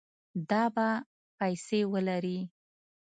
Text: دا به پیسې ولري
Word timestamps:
دا 0.49 0.63
به 0.75 0.87
پیسې 1.37 1.79
ولري 1.93 2.39